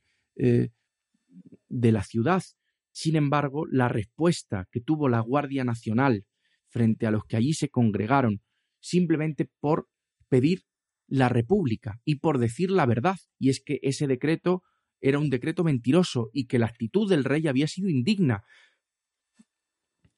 de 1.69 1.91
la 1.91 2.03
ciudad. 2.03 2.43
Sin 2.91 3.15
embargo, 3.15 3.65
la 3.69 3.89
respuesta 3.89 4.67
que 4.71 4.81
tuvo 4.81 5.09
la 5.09 5.19
Guardia 5.19 5.63
Nacional 5.63 6.25
frente 6.67 7.07
a 7.07 7.11
los 7.11 7.25
que 7.25 7.37
allí 7.37 7.53
se 7.53 7.69
congregaron, 7.69 8.41
simplemente 8.79 9.49
por 9.59 9.87
pedir 10.29 10.63
la 11.07 11.29
República 11.29 11.99
y 12.03 12.15
por 12.15 12.37
decir 12.37 12.71
la 12.71 12.85
verdad, 12.85 13.17
y 13.39 13.49
es 13.49 13.61
que 13.63 13.79
ese 13.81 14.07
decreto 14.07 14.63
era 14.99 15.19
un 15.19 15.29
decreto 15.29 15.63
mentiroso 15.63 16.29
y 16.33 16.47
que 16.47 16.59
la 16.59 16.65
actitud 16.65 17.09
del 17.09 17.23
rey 17.23 17.47
había 17.47 17.67
sido 17.67 17.87
indigna 17.89 18.43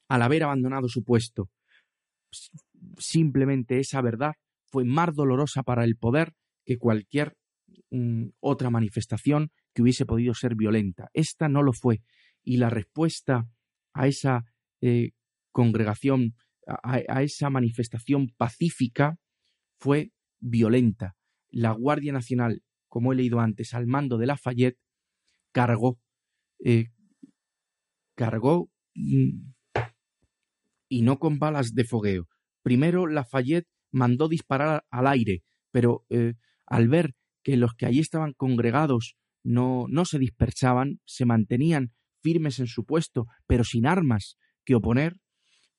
al 0.08 0.22
haber 0.22 0.42
abandonado 0.42 0.88
su 0.88 1.04
puesto. 1.04 1.50
Simplemente 2.98 3.78
esa 3.78 4.00
verdad 4.00 4.34
fue 4.66 4.84
más 4.84 5.14
dolorosa 5.14 5.62
para 5.62 5.84
el 5.84 5.96
poder 5.96 6.34
que 6.64 6.78
cualquier 6.78 7.36
mm, 7.90 8.28
otra 8.40 8.70
manifestación 8.70 9.52
que 9.74 9.82
hubiese 9.82 10.06
podido 10.06 10.34
ser 10.34 10.54
violenta. 10.54 11.08
Esta 11.12 11.48
no 11.48 11.62
lo 11.62 11.72
fue. 11.72 12.02
Y 12.42 12.56
la 12.56 12.70
respuesta 12.70 13.48
a 13.92 14.06
esa 14.06 14.44
eh, 14.80 15.10
congregación, 15.52 16.34
a, 16.66 17.22
esa 17.22 17.50
manifestación 17.50 18.28
pacífica, 18.36 19.18
fue 19.78 20.12
violenta. 20.38 21.16
La 21.48 21.72
Guardia 21.72 22.12
Nacional, 22.12 22.62
como 22.88 23.12
he 23.12 23.16
leído 23.16 23.40
antes, 23.40 23.74
al 23.74 23.86
mando 23.86 24.18
de 24.18 24.26
Lafayette, 24.26 24.78
cargó, 25.52 26.00
eh, 26.64 26.86
cargó 28.14 28.70
y 28.94 29.42
no 31.02 31.18
con 31.18 31.38
balas 31.38 31.74
de 31.74 31.84
fogueo. 31.84 32.28
Primero 32.62 33.06
Lafayette 33.06 33.68
mandó 33.90 34.28
disparar 34.28 34.84
al 34.90 35.06
aire, 35.06 35.42
pero 35.70 36.04
eh, 36.10 36.34
al 36.66 36.88
ver 36.88 37.14
que 37.42 37.56
los 37.56 37.74
que 37.74 37.86
allí 37.86 38.00
estaban 38.00 38.34
congregados 38.34 39.16
no, 39.42 39.86
no 39.88 40.04
se 40.04 40.18
dispersaban, 40.18 41.00
se 41.04 41.24
mantenían 41.24 41.92
firmes 42.22 42.58
en 42.58 42.66
su 42.66 42.84
puesto, 42.84 43.26
pero 43.46 43.64
sin 43.64 43.86
armas 43.86 44.36
que 44.64 44.74
oponer, 44.74 45.18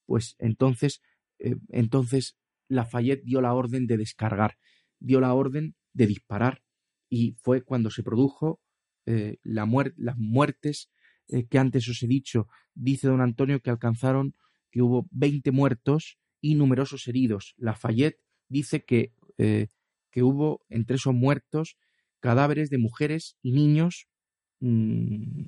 pues 0.06 0.36
entonces, 0.39 1.01
eh, 1.39 1.56
entonces 1.70 2.38
Lafayette 2.68 3.24
dio 3.24 3.41
la 3.41 3.53
orden 3.53 3.88
de 3.88 3.98
descargar, 3.98 4.58
dio 5.00 5.20
la 5.20 5.34
orden 5.34 5.75
de 5.94 6.08
disparar, 6.08 6.63
y 7.10 7.36
fue 7.41 7.62
cuando 7.63 7.89
se 7.91 8.03
produjo 8.03 8.62
eh, 9.06 9.38
la 9.44 9.68
las 9.98 10.18
muertes 10.18 10.89
eh, 11.27 11.46
que 11.48 11.60
antes 11.60 11.88
os 11.89 12.01
he 12.03 12.08
dicho. 12.08 12.48
Dice 12.74 13.08
don 13.08 13.22
Antonio 13.22 13.60
que 13.62 13.70
alcanzaron 13.70 14.36
que 14.72 14.82
hubo 14.82 15.08
20 15.12 15.51
muertos 15.51 16.18
y 16.39 16.56
numerosos 16.56 17.08
heridos. 17.08 17.53
Lafayette 17.58 18.20
dice 18.48 18.84
que, 18.84 19.13
que 19.38 20.24
hubo 20.24 20.65
entre 20.70 20.96
esos 20.96 21.13
muertos 21.13 21.77
cadáveres 22.21 22.69
de 22.69 22.77
mujeres 22.77 23.35
y 23.41 23.51
niños 23.51 24.07
mm, 24.61 25.43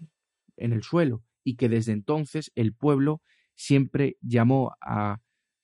en 0.58 0.74
el 0.74 0.84
suelo 0.84 1.24
y 1.44 1.56
que 1.56 1.70
desde 1.70 1.94
entonces 1.94 2.52
el 2.56 2.74
pueblo 2.74 3.22
siempre 3.56 4.18
llamó 4.22 4.74
a, 4.82 5.22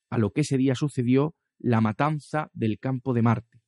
a 0.09 0.17
lo 0.17 0.31
que 0.31 0.41
ese 0.41 0.57
día 0.57 0.75
sucedió 0.75 1.35
la 1.57 1.81
matanza 1.81 2.49
del 2.53 2.79
campo 2.79 3.13
de 3.13 3.21
Marte. 3.21 3.61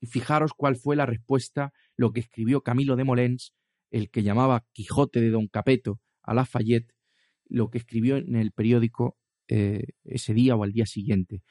Y 0.00 0.06
fijaros 0.06 0.52
cuál 0.54 0.76
fue 0.76 0.96
la 0.96 1.06
respuesta, 1.06 1.72
lo 1.96 2.12
que 2.12 2.20
escribió 2.20 2.62
Camilo 2.62 2.94
de 2.94 3.04
Molens, 3.04 3.54
el 3.90 4.10
que 4.10 4.22
llamaba 4.22 4.66
Quijote 4.72 5.20
de 5.20 5.30
Don 5.30 5.48
Capeto 5.48 6.00
a 6.22 6.34
Lafayette, 6.34 6.94
lo 7.46 7.70
que 7.70 7.78
escribió 7.78 8.16
en 8.16 8.36
el 8.36 8.52
periódico 8.52 9.16
eh, 9.48 9.84
ese 10.04 10.34
día 10.34 10.56
o 10.56 10.64
al 10.64 10.72
día 10.72 10.86
siguiente. 10.86 11.42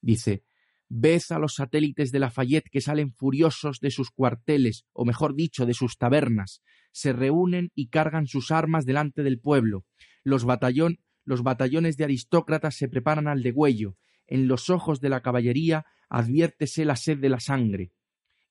Dice, 0.00 0.44
Ved 0.88 1.22
a 1.30 1.38
los 1.38 1.54
satélites 1.54 2.12
de 2.12 2.20
Lafayette 2.20 2.70
que 2.70 2.80
salen 2.80 3.12
furiosos 3.12 3.80
de 3.80 3.90
sus 3.90 4.10
cuarteles, 4.10 4.84
o 4.92 5.04
mejor 5.04 5.34
dicho, 5.34 5.66
de 5.66 5.74
sus 5.74 5.98
tabernas, 5.98 6.62
se 6.92 7.12
reúnen 7.12 7.70
y 7.74 7.88
cargan 7.88 8.26
sus 8.26 8.50
armas 8.50 8.86
delante 8.86 9.22
del 9.22 9.40
pueblo. 9.40 9.84
Los, 10.22 10.46
los 11.24 11.42
batallones 11.42 11.96
de 11.96 12.04
aristócratas 12.04 12.76
se 12.76 12.88
preparan 12.88 13.26
al 13.26 13.42
degüello. 13.42 13.96
En 14.28 14.48
los 14.48 14.70
ojos 14.70 15.00
de 15.00 15.08
la 15.08 15.22
caballería 15.22 15.84
adviértese 16.08 16.84
la 16.84 16.96
sed 16.96 17.18
de 17.18 17.30
la 17.30 17.40
sangre. 17.40 17.92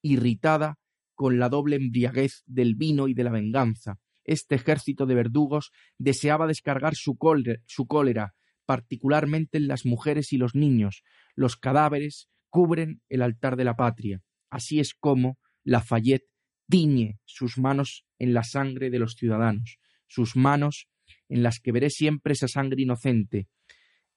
Irritada 0.02 0.78
con 1.14 1.40
la 1.40 1.48
doble 1.48 1.78
embriaguez 1.78 2.44
del 2.46 2.76
vino 2.76 3.08
y 3.08 3.14
de 3.14 3.24
la 3.24 3.32
venganza, 3.32 4.00
este 4.26 4.56
ejército 4.56 5.06
de 5.06 5.16
verdugos 5.16 5.72
deseaba 5.98 6.48
descargar 6.48 6.96
su 6.96 7.18
cólera 7.18 8.34
particularmente 8.66 9.58
en 9.58 9.68
las 9.68 9.86
mujeres 9.86 10.34
y 10.34 10.38
los 10.38 10.56
niños, 10.56 11.04
los 11.36 11.56
cadáveres 11.56 12.30
cubren 12.50 13.02
el 13.10 13.22
altar 13.22 13.56
de 13.56 13.66
la 13.66 13.76
patria. 13.76 14.22
Así 14.50 14.80
es 14.80 14.94
como 14.94 15.38
Lafayette 15.64 16.30
tiñe 16.68 17.20
sus 17.26 17.58
manos 17.58 18.06
en 18.20 18.34
la 18.34 18.44
sangre 18.44 18.90
de 18.90 19.00
los 19.00 19.16
ciudadanos, 19.16 19.80
sus 20.08 20.36
manos 20.36 20.88
en 21.30 21.44
las 21.44 21.60
que 21.60 21.72
veré 21.72 21.90
siempre 21.90 22.34
esa 22.34 22.48
sangre 22.48 22.82
inocente. 22.82 23.48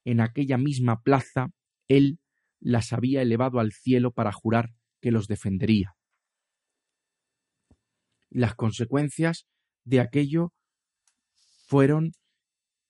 En 0.04 0.20
aquella 0.20 0.56
misma 0.56 1.02
plaza 1.02 1.50
él 1.88 2.20
las 2.60 2.92
había 2.92 3.22
elevado 3.22 3.60
al 3.60 3.72
cielo 3.72 4.12
para 4.12 4.32
jurar 4.32 4.70
que 5.00 5.10
los 5.10 5.26
defendería. 5.26 5.94
Las 8.30 8.54
consecuencias 8.54 9.46
de 9.84 10.00
aquello 10.00 10.52
fueron 11.66 12.12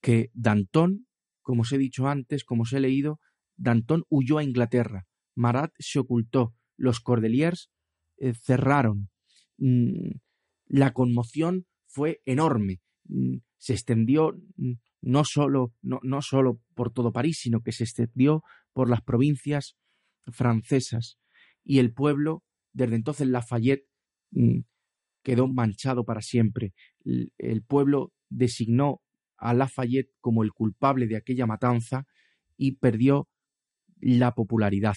que 0.01 0.31
Danton, 0.33 1.08
como 1.49 1.63
os 1.63 1.73
he 1.73 1.79
dicho 1.79 2.07
antes, 2.07 2.45
como 2.45 2.65
os 2.65 2.75
he 2.75 2.79
leído, 2.79 3.21
Danton 3.57 4.05
huyó 4.11 4.37
a 4.37 4.45
Inglaterra, 4.45 5.07
Marat 5.35 5.73
se 5.79 5.99
ocultó, 5.99 6.55
los 6.77 7.01
Cordeliers 7.01 7.71
eh, 8.19 8.35
cerraron. 8.35 9.09
Mm, 9.57 10.19
la 10.67 10.93
conmoción 10.93 11.65
fue 11.87 12.21
enorme. 12.27 12.83
Mm, 13.05 13.39
se 13.57 13.73
extendió 13.73 14.39
mm, 14.57 14.73
no 15.01 15.25
solo, 15.25 15.73
no, 15.81 16.01
no 16.03 16.21
solo 16.21 16.61
por 16.75 16.93
todo 16.93 17.13
París, 17.13 17.39
sino 17.41 17.63
que 17.63 17.73
se 17.73 17.85
extendió 17.85 18.43
por 18.75 18.91
las 18.91 19.01
provincias 19.01 19.79
francesas. 20.27 21.17
Y 21.65 21.79
el 21.79 21.95
pueblo, 21.95 22.45
desde 22.75 22.97
entonces 22.97 23.27
Lafayette, 23.27 23.89
quedó 25.23 25.49
manchado 25.49 26.05
para 26.05 26.21
siempre. 26.21 26.75
El 27.39 27.63
pueblo 27.63 28.13
designó 28.29 29.01
a 29.39 29.55
Lafayette 29.55 30.13
como 30.21 30.43
el 30.43 30.53
culpable 30.53 31.07
de 31.07 31.17
aquella 31.17 31.47
matanza 31.47 32.07
y 32.57 32.73
perdió 32.73 33.29
la 34.01 34.35
popularidad. 34.35 34.97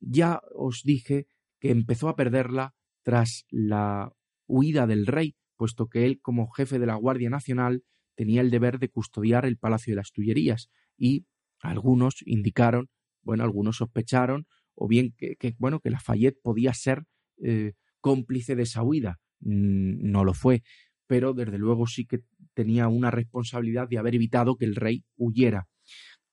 Ya 0.00 0.40
os 0.54 0.82
dije 0.84 1.26
que 1.60 1.70
empezó 1.70 2.08
a 2.08 2.16
perderla 2.16 2.74
tras 3.02 3.44
la 3.50 4.12
huida 4.46 4.86
del 4.86 5.06
rey, 5.06 5.36
puesto 5.56 5.88
que 5.88 6.06
él, 6.06 6.20
como 6.20 6.50
jefe 6.50 6.78
de 6.78 6.86
la 6.86 6.94
Guardia 6.94 7.30
Nacional, 7.30 7.84
tenía 8.14 8.40
el 8.40 8.50
deber 8.50 8.78
de 8.78 8.88
custodiar 8.88 9.44
el 9.44 9.58
Palacio 9.58 9.92
de 9.92 9.96
las 9.96 10.12
Tullerías, 10.12 10.70
y 10.96 11.26
algunos 11.60 12.16
indicaron, 12.26 12.90
bueno, 13.22 13.44
algunos 13.44 13.76
sospecharon, 13.76 14.46
o 14.74 14.88
bien 14.88 15.14
que, 15.16 15.36
bueno, 15.58 15.80
que 15.80 15.90
Lafayette 15.90 16.40
podía 16.42 16.74
ser 16.74 17.04
eh, 17.42 17.74
cómplice 18.00 18.56
de 18.56 18.64
esa 18.64 18.82
huida. 18.82 19.20
No 19.40 20.24
lo 20.24 20.34
fue, 20.34 20.62
pero 21.06 21.34
desde 21.34 21.58
luego 21.58 21.86
sí 21.86 22.06
que 22.06 22.20
tenía 22.54 22.88
una 22.88 23.10
responsabilidad 23.10 23.88
de 23.88 23.98
haber 23.98 24.14
evitado 24.14 24.56
que 24.56 24.64
el 24.64 24.76
rey 24.76 25.04
huyera. 25.16 25.68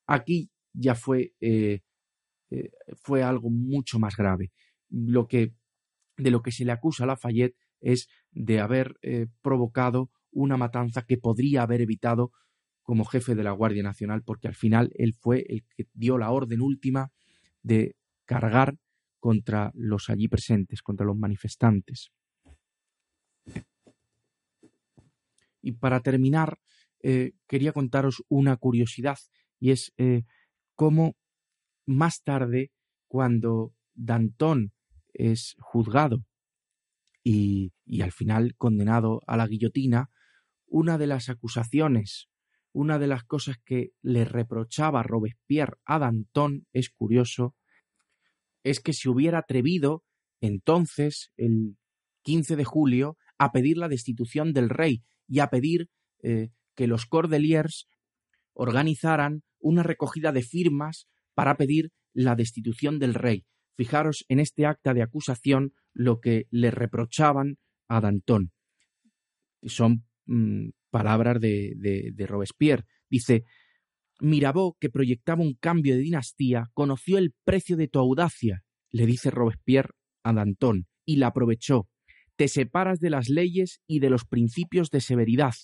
Aquí 0.07 0.49
ya 0.73 0.95
fue 0.95 1.33
eh, 1.39 1.81
eh, 2.51 2.71
fue 2.95 3.23
algo 3.23 3.49
mucho 3.49 3.99
más 3.99 4.15
grave. 4.15 4.51
Lo 4.89 5.27
que, 5.27 5.53
de 6.17 6.31
lo 6.31 6.41
que 6.41 6.51
se 6.51 6.65
le 6.65 6.71
acusa 6.71 7.03
a 7.03 7.07
Lafayette 7.07 7.55
es 7.79 8.09
de 8.31 8.59
haber 8.59 8.97
eh, 9.01 9.27
provocado 9.41 10.09
una 10.31 10.57
matanza 10.57 11.03
que 11.03 11.17
podría 11.17 11.63
haber 11.63 11.81
evitado 11.81 12.31
como 12.81 13.05
jefe 13.05 13.35
de 13.35 13.43
la 13.43 13.51
Guardia 13.51 13.83
Nacional, 13.83 14.23
porque 14.23 14.47
al 14.47 14.55
final 14.55 14.91
él 14.95 15.13
fue 15.13 15.45
el 15.47 15.63
que 15.75 15.85
dio 15.93 16.17
la 16.17 16.31
orden 16.31 16.61
última 16.61 17.11
de 17.61 17.95
cargar 18.25 18.77
contra 19.19 19.71
los 19.75 20.09
allí 20.09 20.27
presentes, 20.27 20.81
contra 20.81 21.05
los 21.05 21.17
manifestantes. 21.17 22.11
Y 25.61 25.73
para 25.73 26.01
terminar, 26.01 26.59
eh, 27.01 27.33
quería 27.47 27.73
contaros 27.73 28.23
una 28.27 28.57
curiosidad, 28.57 29.17
y 29.59 29.71
es 29.71 29.93
cómo 30.75 31.17
más 31.85 32.23
tarde, 32.23 32.71
cuando 33.07 33.73
Danton 33.93 34.71
es 35.13 35.55
juzgado 35.59 36.23
y, 37.23 37.73
al 38.01 38.11
final 38.11 38.55
condenado 38.55 39.21
a 39.27 39.35
la 39.35 39.47
guillotina, 39.47 40.09
una 40.67 40.97
de 40.97 41.07
las 41.07 41.29
acusaciones, 41.29 42.29
una 42.71 42.99
de 42.99 43.07
las 43.07 43.23
cosas 43.23 43.57
que 43.65 43.91
le 44.01 44.23
reprochaba 44.23 45.03
Robespierre 45.03 45.77
a 45.85 45.99
Danton, 45.99 46.67
es 46.71 46.89
curioso, 46.89 47.55
es 48.63 48.79
que 48.79 48.93
se 48.93 49.09
hubiera 49.09 49.39
atrevido 49.39 50.03
entonces, 50.41 51.31
el 51.35 51.77
15 52.23 52.55
de 52.55 52.63
julio, 52.63 53.17
a 53.37 53.51
pedir 53.51 53.77
la 53.77 53.89
destitución 53.89 54.53
del 54.53 54.69
rey 54.69 55.03
y 55.29 55.39
a 55.39 55.49
pedir 55.49 55.89
eh, 56.21 56.49
que 56.75 56.87
los 56.87 57.05
Cordeliers 57.05 57.87
organizaran 58.53 59.43
una 59.59 59.83
recogida 59.83 60.31
de 60.31 60.41
firmas 60.41 61.07
para 61.33 61.55
pedir 61.55 61.91
la 62.13 62.35
destitución 62.35 62.99
del 62.99 63.13
rey. 63.13 63.45
Fijaros 63.77 64.25
en 64.27 64.39
este 64.39 64.65
acta 64.65 64.93
de 64.93 65.03
acusación 65.03 65.73
lo 65.93 66.19
que 66.19 66.47
le 66.49 66.71
reprochaban 66.71 67.57
a 67.87 68.01
Danton. 68.01 68.51
Son 69.63 70.05
mm, 70.25 70.69
palabras 70.89 71.39
de, 71.39 71.75
de 72.13 72.27
Robespierre. 72.27 72.85
Dice, 73.09 73.45
Mirabeau, 74.19 74.75
que 74.79 74.89
proyectaba 74.89 75.41
un 75.41 75.53
cambio 75.53 75.95
de 75.95 76.01
dinastía, 76.01 76.69
conoció 76.73 77.17
el 77.17 77.33
precio 77.45 77.77
de 77.77 77.87
tu 77.87 77.99
audacia, 77.99 78.63
le 78.91 79.05
dice 79.05 79.31
Robespierre 79.31 79.93
a 80.23 80.33
Danton, 80.33 80.87
y 81.05 81.17
la 81.17 81.27
aprovechó. 81.27 81.87
Te 82.39 82.47
separas 82.47 83.01
de 83.01 83.09
las 83.09 83.27
leyes 83.27 83.81
y 83.85 83.99
de 83.99 84.09
los 84.09 84.23
principios 84.23 84.91
de 84.91 85.01
severidad, 85.01 85.55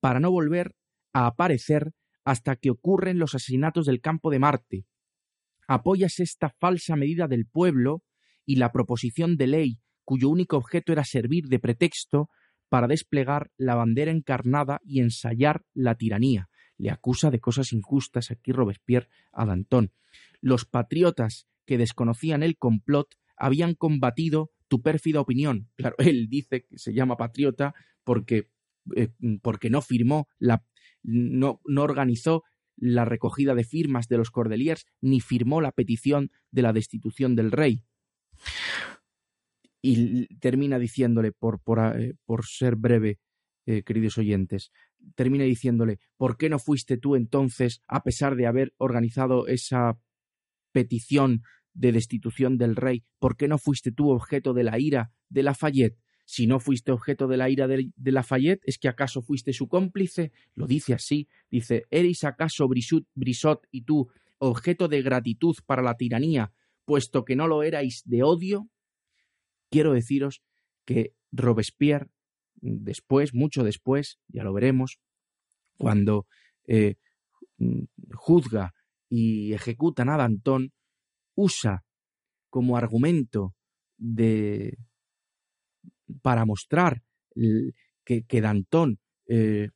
para 0.00 0.18
no 0.18 0.32
volver 0.32 0.74
a 1.12 1.28
aparecer 1.28 1.92
hasta 2.24 2.56
que 2.56 2.70
ocurren 2.70 3.20
los 3.20 3.36
asesinatos 3.36 3.86
del 3.86 4.00
campo 4.00 4.32
de 4.32 4.40
Marte. 4.40 4.86
Apoyas 5.68 6.18
esta 6.18 6.50
falsa 6.58 6.96
medida 6.96 7.28
del 7.28 7.46
pueblo 7.46 8.02
y 8.44 8.56
la 8.56 8.72
proposición 8.72 9.36
de 9.36 9.46
ley 9.46 9.78
cuyo 10.04 10.28
único 10.28 10.56
objeto 10.56 10.90
era 10.90 11.04
servir 11.04 11.44
de 11.44 11.60
pretexto 11.60 12.28
para 12.68 12.88
desplegar 12.88 13.52
la 13.56 13.76
bandera 13.76 14.10
encarnada 14.10 14.80
y 14.82 14.98
ensayar 14.98 15.64
la 15.74 15.94
tiranía. 15.94 16.48
Le 16.76 16.90
acusa 16.90 17.30
de 17.30 17.38
cosas 17.38 17.72
injustas 17.72 18.32
aquí 18.32 18.50
Robespierre 18.50 19.10
a 19.30 19.46
Danton. 19.46 19.92
Los 20.40 20.64
patriotas 20.64 21.46
que 21.66 21.78
desconocían 21.78 22.42
el 22.42 22.58
complot 22.58 23.14
habían 23.36 23.74
combatido 23.74 24.50
tu 24.68 24.82
pérfida 24.82 25.20
opinión. 25.20 25.68
Claro, 25.76 25.96
él 25.98 26.28
dice 26.28 26.64
que 26.64 26.78
se 26.78 26.92
llama 26.92 27.16
patriota 27.16 27.74
porque, 28.04 28.50
eh, 28.94 29.08
porque 29.42 29.70
no 29.70 29.82
firmó, 29.82 30.28
la, 30.38 30.64
no, 31.02 31.60
no 31.64 31.82
organizó 31.82 32.44
la 32.76 33.04
recogida 33.04 33.54
de 33.54 33.64
firmas 33.64 34.08
de 34.08 34.18
los 34.18 34.30
Cordeliers 34.30 34.86
ni 35.00 35.20
firmó 35.20 35.60
la 35.60 35.72
petición 35.72 36.30
de 36.50 36.62
la 36.62 36.72
destitución 36.72 37.34
del 37.34 37.52
rey. 37.52 37.82
Y 39.82 40.26
termina 40.38 40.78
diciéndole, 40.78 41.32
por, 41.32 41.60
por, 41.60 41.78
eh, 41.98 42.14
por 42.24 42.44
ser 42.44 42.76
breve, 42.76 43.18
eh, 43.66 43.82
queridos 43.82 44.18
oyentes, 44.18 44.72
termina 45.14 45.44
diciéndole, 45.44 45.98
¿por 46.16 46.36
qué 46.36 46.48
no 46.48 46.58
fuiste 46.58 46.96
tú 46.96 47.16
entonces, 47.16 47.82
a 47.86 48.02
pesar 48.02 48.36
de 48.36 48.46
haber 48.46 48.74
organizado 48.78 49.46
esa 49.46 49.98
petición 50.72 51.42
de 51.76 51.92
destitución 51.92 52.56
del 52.58 52.74
rey, 52.74 53.04
¿por 53.18 53.36
qué 53.36 53.48
no 53.48 53.58
fuiste 53.58 53.92
tú 53.92 54.10
objeto 54.10 54.54
de 54.54 54.64
la 54.64 54.78
ira 54.78 55.12
de 55.28 55.42
Lafayette? 55.42 55.98
Si 56.24 56.46
no 56.46 56.58
fuiste 56.58 56.90
objeto 56.90 57.28
de 57.28 57.36
la 57.36 57.48
ira 57.50 57.68
de, 57.68 57.92
Lafayette, 57.96 58.62
¿es 58.64 58.78
que 58.78 58.88
acaso 58.88 59.22
fuiste 59.22 59.52
su 59.52 59.68
cómplice? 59.68 60.32
Lo 60.54 60.66
dice 60.66 60.94
así, 60.94 61.28
dice, 61.50 61.84
¿eres 61.90 62.24
acaso 62.24 62.66
Brissot 62.68 63.66
y 63.70 63.82
tú 63.82 64.08
objeto 64.38 64.88
de 64.88 65.02
gratitud 65.02 65.56
para 65.66 65.82
la 65.82 65.96
tiranía, 65.96 66.52
puesto 66.84 67.24
que 67.24 67.36
no 67.36 67.46
lo 67.46 67.62
erais 67.62 68.02
de 68.06 68.24
odio? 68.24 68.68
Quiero 69.70 69.92
deciros 69.92 70.42
que 70.84 71.14
Robespierre, 71.30 72.08
después, 72.56 73.34
mucho 73.34 73.62
después, 73.62 74.18
ya 74.26 74.42
lo 74.42 74.52
veremos, 74.52 74.98
cuando 75.78 76.26
eh, 76.66 76.96
juzga 78.14 78.74
y 79.08 79.52
ejecutan 79.52 80.08
a 80.08 80.16
Danton, 80.16 80.72
usa 81.36 81.84
como 82.50 82.76
argumento 82.76 83.54
de 83.96 84.76
para 86.22 86.44
mostrar 86.44 87.02
que, 88.04 88.24
que 88.24 88.40
Danton 88.40 88.98
eh, 89.28 89.70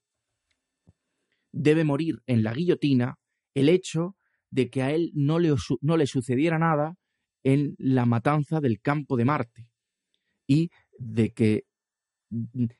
debe 1.52 1.84
morir 1.84 2.22
en 2.26 2.42
la 2.42 2.52
guillotina 2.52 3.18
el 3.54 3.68
hecho 3.68 4.16
de 4.50 4.70
que 4.70 4.82
a 4.82 4.92
él 4.92 5.12
no 5.14 5.38
le, 5.38 5.54
no 5.80 5.96
le 5.96 6.06
sucediera 6.06 6.58
nada 6.58 6.96
en 7.42 7.74
la 7.78 8.06
matanza 8.06 8.60
del 8.60 8.80
campo 8.80 9.16
de 9.16 9.24
Marte 9.24 9.68
y 10.46 10.70
de 10.98 11.32
que 11.32 11.64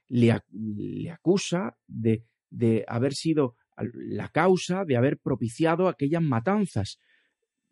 le, 0.09 0.41
le 0.51 1.11
acusa 1.11 1.77
de, 1.87 2.25
de 2.51 2.85
haber 2.89 3.15
sido 3.15 3.57
la 3.77 4.29
causa 4.29 4.85
de 4.85 4.97
haber 4.97 5.19
propiciado 5.19 5.89
aquellas 5.89 6.23
matanzas 6.23 6.99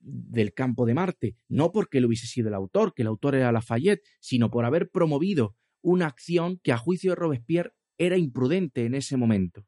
del 0.01 0.55
campo 0.55 0.87
de 0.87 0.95
Marte, 0.95 1.37
no 1.49 1.73
porque 1.73 1.99
él 1.99 2.07
hubiese 2.07 2.27
sido 2.27 2.49
el 2.49 2.55
autor, 2.55 2.95
que 2.95 3.03
el 3.03 3.09
autor 3.09 3.35
era 3.35 3.53
Lafayette, 3.53 4.03
sino 4.21 4.51
por 4.51 4.65
haber 4.65 4.91
promovido 4.91 5.57
una 5.83 6.07
acción 6.07 6.61
que 6.63 6.73
a 6.73 6.79
juicio 6.79 7.13
de 7.13 7.17
Robespierre 7.17 7.73
era 7.99 8.17
imprudente 8.17 8.85
en 8.85 8.95
ese 8.95 9.17
momento. 9.17 9.67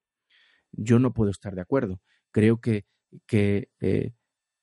Yo 0.73 0.99
no 0.99 1.13
puedo 1.13 1.31
estar 1.31 1.55
de 1.55 1.63
acuerdo. 1.63 2.01
Creo 2.31 2.61
que, 2.61 2.85
que 3.27 3.71
eh, 3.81 4.13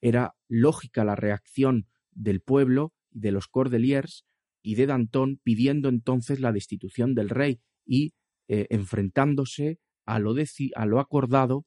era 0.01 0.36
lógica 0.47 1.03
la 1.03 1.15
reacción 1.15 1.88
del 2.12 2.41
pueblo, 2.41 2.93
de 3.12 3.32
los 3.32 3.47
Cordeliers 3.47 4.25
y 4.62 4.75
de 4.75 4.86
Danton 4.86 5.39
pidiendo 5.43 5.89
entonces 5.89 6.39
la 6.39 6.51
destitución 6.51 7.13
del 7.13 7.30
rey 7.30 7.62
y 7.86 8.13
eh, 8.47 8.67
enfrentándose 8.69 9.80
a 10.06 10.19
lo, 10.19 10.36
a 10.75 10.86
lo 10.86 10.99
acordado 10.99 11.65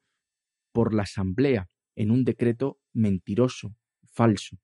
por 0.73 0.95
la 0.95 1.03
Asamblea 1.03 1.69
en 1.97 2.11
un 2.11 2.25
decreto 2.25 2.79
mentiroso, 2.93 3.75
falso. 4.11 4.57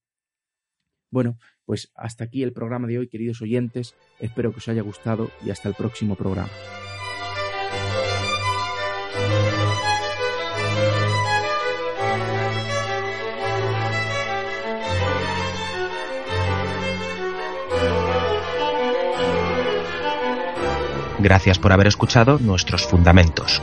Bueno, 1.11 1.39
pues 1.65 1.91
hasta 1.95 2.25
aquí 2.25 2.43
el 2.43 2.53
programa 2.53 2.87
de 2.87 2.99
hoy, 2.99 3.09
queridos 3.09 3.41
oyentes. 3.43 3.95
Espero 4.19 4.53
que 4.53 4.59
os 4.59 4.69
haya 4.69 4.83
gustado 4.83 5.31
y 5.45 5.51
hasta 5.51 5.69
el 5.69 5.75
próximo 5.75 6.15
programa. 6.15 6.51
Gracias 21.19 21.59
por 21.59 21.73
haber 21.73 21.87
escuchado 21.87 22.39
nuestros 22.39 22.87
fundamentos. 22.87 23.63